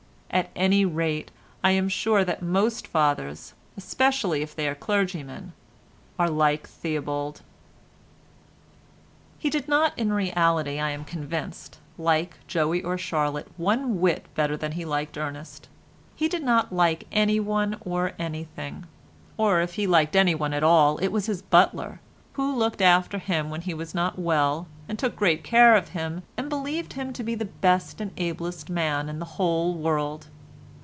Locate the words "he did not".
9.39-9.91, 16.15-16.71